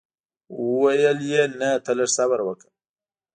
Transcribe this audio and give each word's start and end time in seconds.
ویل 0.81 1.17
یې 1.31 1.43
نه 1.59 1.69
ته 1.83 1.91
لږ 1.97 2.09
صبر 2.17 2.39
وکړه. 2.43 2.71